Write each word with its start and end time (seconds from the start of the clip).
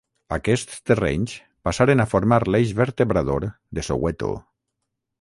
Aquests 0.35 0.79
terrenys 0.91 1.35
passaren 1.69 2.03
a 2.05 2.09
formar 2.15 2.41
l'eix 2.55 2.75
vertebrador 2.83 3.49
de 3.81 3.89
Soweto. 3.93 4.35